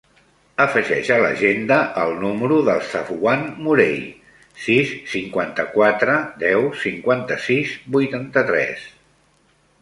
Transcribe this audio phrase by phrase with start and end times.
[0.63, 3.99] Afegeix a l'agenda el número del Safwan Morey:
[4.63, 8.91] sis, cinquanta-quatre, deu, cinquanta-sis, vuitanta-tres.